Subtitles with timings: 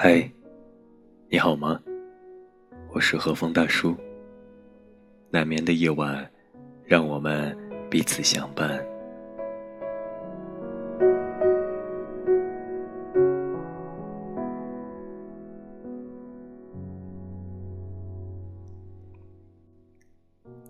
[0.00, 0.30] 嗨，
[1.28, 1.82] 你好吗？
[2.94, 3.96] 我是和风大叔。
[5.28, 6.24] 难眠的夜晚，
[6.84, 7.58] 让我们
[7.90, 8.80] 彼此相伴。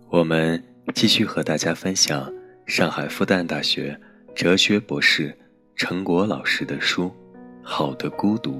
[0.08, 0.64] 我们
[0.95, 2.32] 继续和大家分享
[2.65, 3.95] 上海复旦大学
[4.34, 5.37] 哲学博士
[5.76, 7.04] 陈果老师的书
[7.62, 8.52] 《好的孤独》。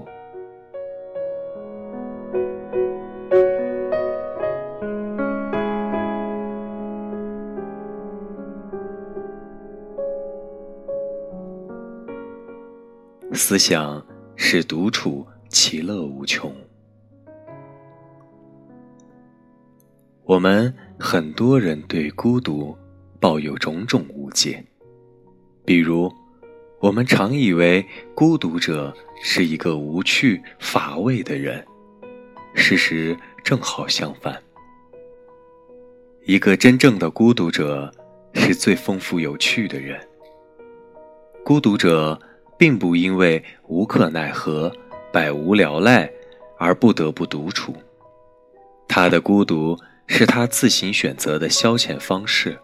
[13.38, 16.52] 思想是独处，其乐无穷。
[20.24, 22.77] 我们很多人对孤独
[23.20, 24.62] 抱有种种误解，
[25.64, 26.12] 比如，
[26.80, 31.64] 我们常以为孤独者是一个无趣乏味的人，
[32.55, 34.36] 事实正好相反。
[36.27, 37.89] 一个真正的孤独者
[38.34, 39.97] 是最丰富有趣的人。
[41.45, 42.20] 孤独者
[42.59, 44.70] 并不因为无可奈何、
[45.12, 46.11] 百无聊赖
[46.59, 47.75] 而不得不独处，
[48.87, 49.78] 他的孤独。
[50.11, 52.59] 是他自行选择的消遣方式。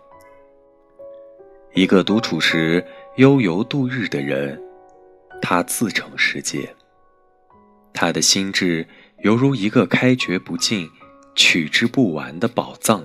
[1.74, 2.82] 一个独处时
[3.16, 4.58] 悠游度日的人，
[5.42, 6.66] 他自成世界。
[7.92, 10.88] 他的心智犹如一个开掘不尽、
[11.34, 13.04] 取之不完的宝藏，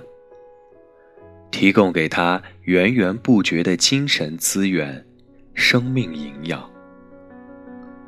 [1.50, 5.04] 提供给他源源不绝的精神资源、
[5.52, 6.66] 生命营养。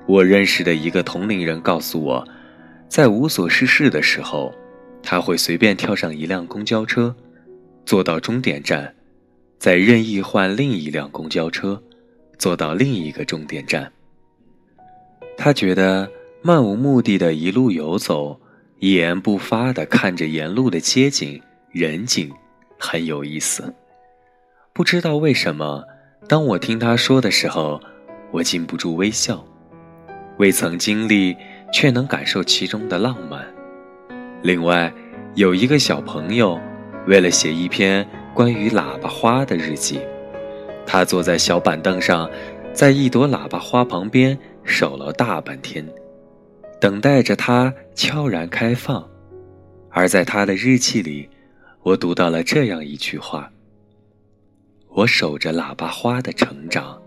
[0.06, 2.27] 我认识的一个同龄人告诉我，
[2.89, 4.53] 在无所事事的时候。
[5.05, 7.12] 他会随便跳上一辆公交车，
[7.84, 8.95] 坐到终点站，
[9.58, 11.83] 再任意换另一辆公交车，
[12.39, 13.91] 坐到另一个终点站。
[15.36, 16.08] 他觉得
[16.41, 18.41] 漫无目的的一路游走，
[18.79, 21.42] 一言不发的看着沿路的街景
[21.73, 22.30] 人景，
[22.79, 23.74] 很有意思。
[24.73, 25.83] 不知道为什么，
[26.29, 27.80] 当我听他说的时候，
[28.30, 29.45] 我禁不住微笑。
[30.39, 31.37] 未曾经历，
[31.73, 33.45] 却能感受其中的浪漫。
[34.43, 34.93] 另外，
[35.35, 36.61] 有一个小朋友，
[37.07, 40.01] 为了写一篇关于喇叭花的日记，
[40.85, 42.29] 他坐在小板凳上，
[42.73, 45.87] 在一朵喇叭花旁边守了大半天，
[46.81, 49.07] 等待着它悄然开放。
[49.91, 51.29] 而在他的日记里，
[51.83, 53.51] 我读到了这样一句话
[54.89, 57.01] ：“我守着喇叭花的成长，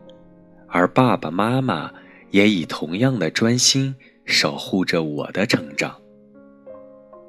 [0.68, 1.91] 而爸爸妈妈
[2.35, 5.96] 也以同样的专心守护着我的成长。”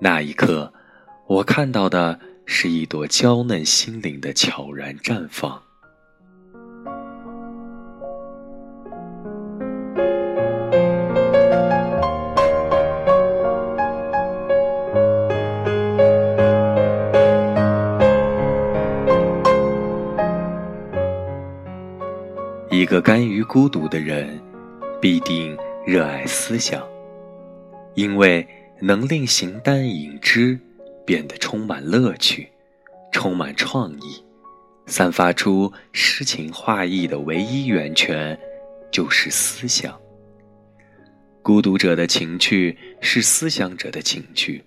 [0.03, 0.72] 那一刻，
[1.28, 5.62] 我看到的是一朵娇嫩心灵的悄然绽放。
[22.73, 24.38] 一个甘于孤独的人，
[25.01, 26.87] 必定热爱思想，
[27.95, 28.47] 因为。
[28.79, 30.61] 能令形单影只
[31.07, 32.47] 变得充满乐趣、
[33.11, 34.23] 充满创意，
[34.85, 38.39] 散发出诗情画意的唯一源泉，
[38.93, 39.99] 就是思想。
[41.41, 44.62] 孤独者的情趣是思想者的情趣，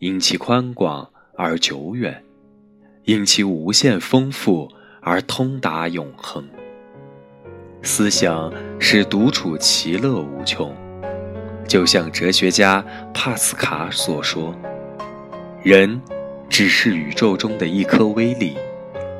[0.00, 2.22] 因其宽广而久远，
[3.04, 6.46] 因其无限丰富而通达永恒。
[7.84, 8.50] 思想
[8.80, 10.74] 使独处其乐无穷。
[11.68, 14.54] 就像哲学家帕斯卡所说
[15.62, 16.00] ：“人
[16.48, 18.56] 只是宇宙中的一颗微粒，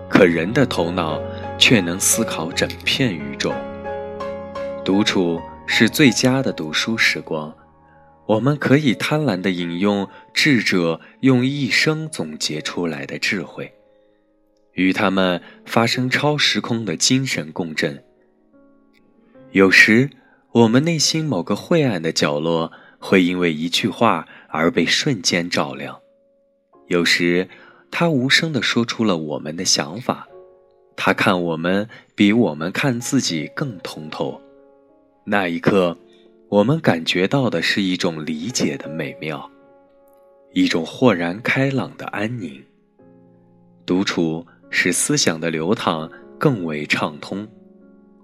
[0.09, 1.21] 可人的头脑
[1.59, 3.53] 却能思考整片宇宙。”
[4.85, 7.55] 独处是最佳的读书时光，
[8.27, 13.73] 我们可以贪婪地引用智者用一生总结出来的智慧，
[14.75, 18.05] 与他们发生超时空的精神共振。
[19.55, 20.11] 有时。
[20.51, 22.71] 我们内心某个晦暗的角落，
[23.01, 25.99] 会因为一句话而被瞬间照亮。
[26.87, 27.49] 有时，
[27.91, 30.29] 他无声地说出了我们的想法，
[30.95, 34.41] 他看我们比我们看自己更通透。
[35.25, 35.99] 那一刻，
[36.49, 39.51] 我们感觉到的是一种理解的美妙，
[40.53, 42.63] 一种豁然开朗的安宁。
[43.85, 46.09] 独处使思想的流淌
[46.39, 47.45] 更为畅通。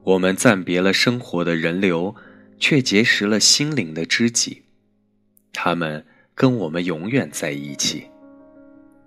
[0.03, 2.15] 我们暂别了生活的人流，
[2.59, 4.63] 却结识了心灵的知己，
[5.53, 8.07] 他们跟我们永远在一起。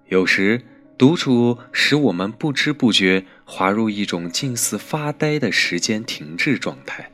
[0.09, 0.61] 有时，
[0.97, 7.11] 独处使我们不知不觉滑入一种近似发呆的时间停滞状态。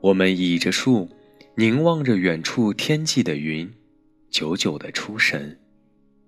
[0.00, 1.08] 我们倚着树，
[1.54, 3.72] 凝望着远处天际的云，
[4.30, 5.60] 久久的出神。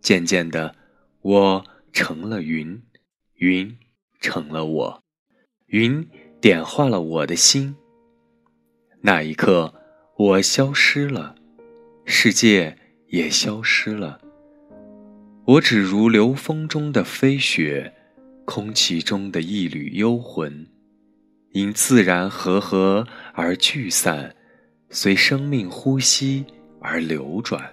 [0.00, 0.76] 渐渐的，
[1.22, 2.80] 我成了云，
[3.34, 3.76] 云
[4.20, 5.02] 成了我，
[5.66, 6.06] 云
[6.44, 7.74] 点化了我的心。
[9.00, 9.72] 那一刻，
[10.18, 11.34] 我消失了，
[12.04, 12.76] 世界
[13.06, 14.20] 也消失了。
[15.46, 17.94] 我只如流风中的飞雪，
[18.44, 20.66] 空气中的一缕幽魂，
[21.52, 24.36] 因自然和合而聚散。
[24.90, 26.44] 随生命呼吸
[26.78, 27.72] 而流转。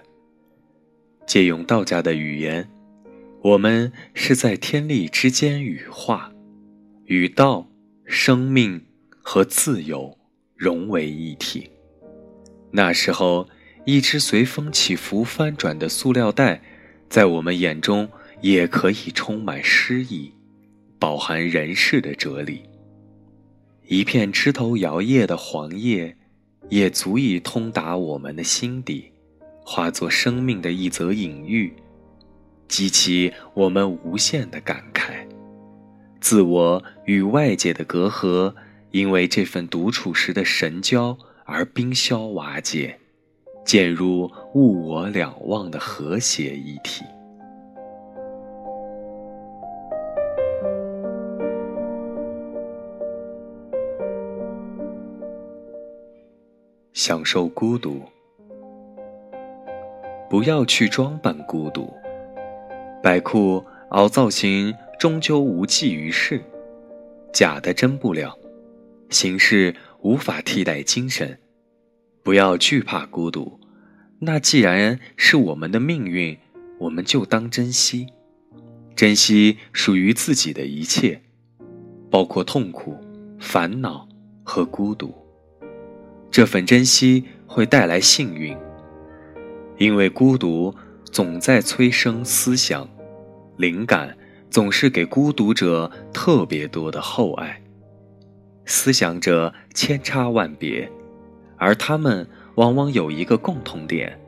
[1.26, 2.66] 借用道家的语言，
[3.42, 6.32] 我们是在天地之间羽化，
[7.04, 7.66] 与道、
[8.04, 8.84] 生命
[9.20, 10.18] 和自由
[10.56, 11.70] 融为一体。
[12.70, 13.48] 那时候，
[13.84, 16.62] 一只随风起伏翻转的塑料袋，
[17.08, 18.08] 在我们眼中
[18.40, 20.32] 也可以充满诗意，
[20.98, 22.62] 饱含人世的哲理。
[23.86, 26.16] 一片枝头摇曳的黄叶。
[26.68, 29.10] 也足以通达我们的心底，
[29.62, 31.74] 化作生命的一则隐喻，
[32.66, 35.26] 激起我们无限的感慨。
[36.22, 38.54] 自我与外界的隔阂，
[38.92, 42.96] 因为这份独处时的神交而冰消瓦解，
[43.64, 47.04] 渐入物我两忘的和谐一体。
[56.92, 58.00] 享受孤独，
[60.30, 61.92] 不要去装扮孤独。
[63.02, 64.72] 摆酷凹造型
[65.02, 66.40] 终究无济于事，
[67.32, 68.38] 假的真不了，
[69.10, 71.40] 形式无法替代精神。
[72.22, 73.58] 不要惧怕孤独，
[74.20, 76.38] 那既然是我们的命运，
[76.78, 78.06] 我们就当珍惜，
[78.94, 81.20] 珍惜属于自己的一切，
[82.08, 82.96] 包括痛苦、
[83.40, 84.08] 烦恼
[84.44, 85.12] 和孤独。
[86.30, 88.56] 这份珍惜会带来幸运，
[89.78, 90.72] 因为孤独
[91.02, 92.88] 总在催生思想，
[93.56, 94.16] 灵感
[94.52, 97.58] 总是给孤独者特别多的厚爱。
[98.66, 100.86] 思想者千差万别，
[101.56, 104.20] 而他们往往有一个共同点：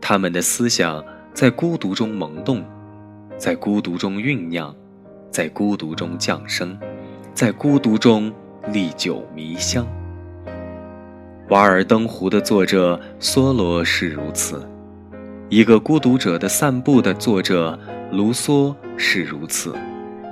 [0.00, 1.02] 他们的思想
[1.32, 2.64] 在孤独中萌动，
[3.38, 4.74] 在孤独中酝酿，
[5.30, 6.76] 在孤独中降生，
[7.32, 8.32] 在孤独中
[8.72, 9.86] 历久弥香。
[11.50, 14.68] 《瓦尔登湖》的作者梭罗是如此，
[15.48, 17.78] 一个孤独者的散步的作者
[18.10, 19.74] 卢梭是如此，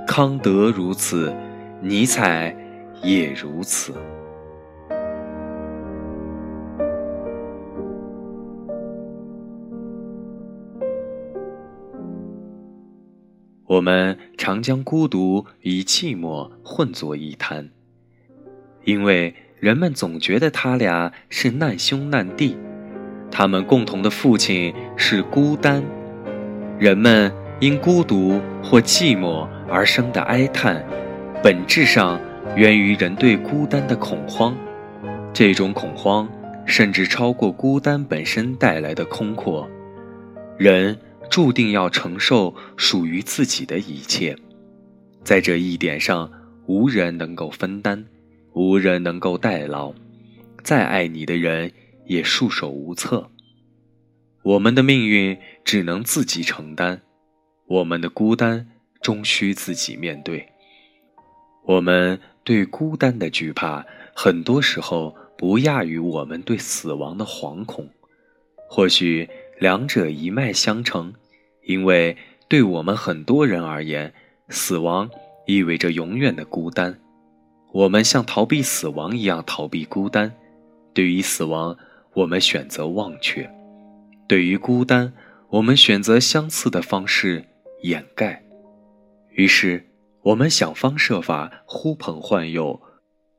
[0.07, 1.33] 康德如此，
[1.81, 2.55] 尼采
[3.01, 3.93] 也如此。
[13.65, 17.69] 我们常将孤独与寂寞混作一谈，
[18.83, 19.33] 因为。
[19.57, 22.55] 人们总觉得他俩是难兄难弟，
[23.31, 25.81] 他们共同的父亲是孤单。
[26.77, 30.85] 人们因孤独或寂寞而生的哀叹，
[31.41, 32.19] 本质上
[32.55, 34.55] 源于人对孤单的恐慌。
[35.33, 36.29] 这种恐慌
[36.65, 39.69] 甚至超过孤单本身带来的空阔。
[40.57, 40.97] 人
[41.29, 44.35] 注定要承受属于自己的一切，
[45.23, 46.29] 在这一点上，
[46.65, 48.05] 无人能够分担。
[48.53, 49.93] 无人能够代劳，
[50.61, 51.71] 再爱你的人
[52.05, 53.29] 也束手无策。
[54.43, 57.01] 我们的命运只能自己承担，
[57.67, 58.67] 我们的孤单
[59.01, 60.47] 终需自己面对。
[61.65, 67.89] 我们对孤单的惧怕，很多时候不亚于我们对死亡的惶恐。
[68.69, 69.27] 或许
[69.59, 71.13] 两者一脉相承，
[71.63, 72.15] 因为
[72.47, 74.13] 对我们很多人而言，
[74.49, 75.09] 死亡
[75.47, 76.99] 意味着永远的孤单。
[77.71, 80.31] 我们像逃避死亡一样逃避孤单，
[80.93, 81.75] 对于死亡，
[82.13, 83.49] 我们选择忘却；
[84.27, 85.13] 对于孤单，
[85.49, 87.45] 我们选择相似的方式
[87.85, 88.43] 掩盖。
[89.29, 89.85] 于是，
[90.23, 92.81] 我们想方设法呼朋唤友，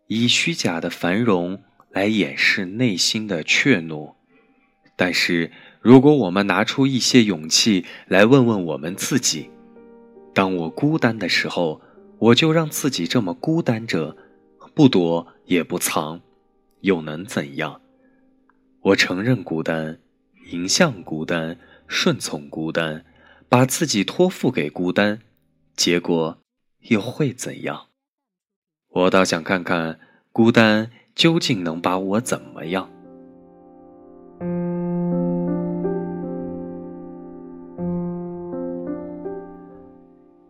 [0.06, 1.60] 以虚假的繁荣
[1.90, 4.14] 来掩饰内心的怯懦。
[4.94, 5.50] 但是，
[5.80, 9.50] 如果我们拿出一些勇气来问问我们自己：
[10.32, 11.80] 当我孤单的时候，
[12.18, 14.16] 我就让自己这么孤单着。
[14.74, 16.20] 不躲也不藏，
[16.82, 17.80] 又能怎样？
[18.82, 19.98] 我承认孤单，
[20.50, 23.02] 迎向孤单，顺从孤单，
[23.48, 25.20] 把自己托付给孤单，
[25.76, 26.38] 结果
[26.88, 27.86] 又会怎样？
[28.88, 29.98] 我倒想看看
[30.32, 32.90] 孤单究竟能把我怎么样。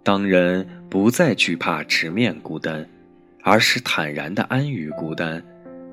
[0.02, 2.88] 当人不再惧怕直面孤单。
[3.48, 5.40] 而是坦然的安于孤单，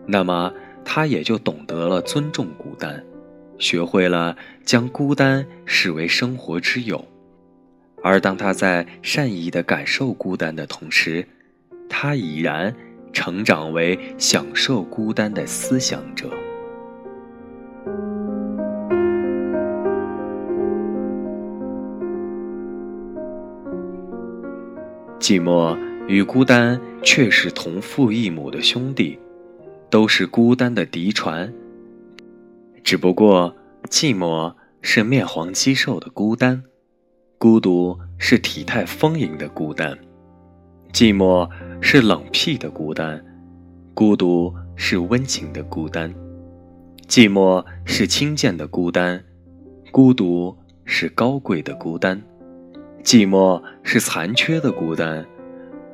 [0.07, 0.51] 那么
[0.83, 3.05] 他也就懂得了尊重孤单，
[3.63, 7.07] 学会了将孤单视为生活之友。
[8.03, 11.25] 而当他在善意的感受孤单的同时，
[11.87, 12.75] 他已然
[13.13, 16.29] 成长为享受孤单的思想者。
[25.21, 29.17] 寂寞与孤单却是同父异母的兄弟，
[29.89, 31.49] 都是孤单的嫡传。
[32.83, 33.55] 只不过
[33.89, 36.61] 寂寞是面黄肌瘦的孤单，
[37.37, 39.97] 孤独是体态丰盈的孤单。
[40.91, 41.49] 寂寞
[41.81, 43.23] 是冷僻的孤单，
[43.93, 46.13] 孤独是温情的孤单。
[47.07, 49.23] 寂寞是轻贱的孤单，
[49.91, 52.21] 孤独是高贵的孤单。
[53.03, 55.25] 寂寞是残缺的孤单，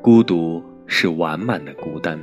[0.01, 2.19] 孤独是完满的孤单。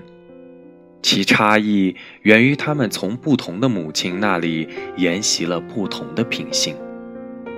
[1.06, 6.74] 其差异源于他们从不同的母亲那里沿袭了不同的品性。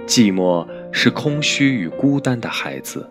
[0.07, 3.09] 寂寞是空虚与孤单的孩子，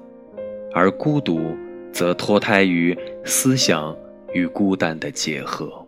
[0.75, 1.58] 而孤独
[1.91, 3.98] 则脱胎于思想
[4.32, 5.84] 与孤单的结合。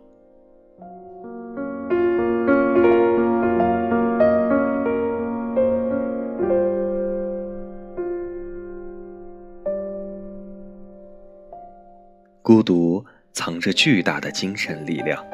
[12.42, 15.24] 孤独藏着巨大的精神力量，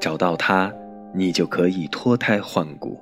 [0.00, 0.72] 找到它，
[1.14, 3.00] 你就可以脱胎换骨。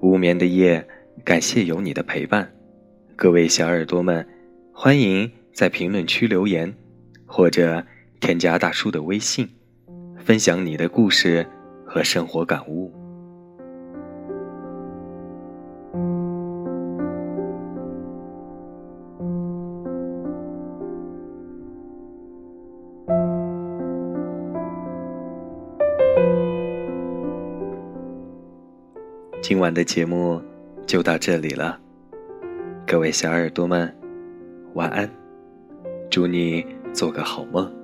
[0.00, 0.86] 无眠的夜，
[1.24, 2.50] 感谢有你的陪伴，
[3.16, 4.26] 各位小耳朵们，
[4.72, 6.74] 欢迎在评论区留言，
[7.26, 7.84] 或者
[8.20, 9.48] 添加大叔的微信。
[10.24, 11.44] 分享你的故事
[11.84, 12.92] 和生活感悟。
[29.42, 30.40] 今晚的节目
[30.86, 31.78] 就到这里了，
[32.86, 33.92] 各位小耳朵们，
[34.74, 35.10] 晚安，
[36.08, 37.81] 祝你做个好梦。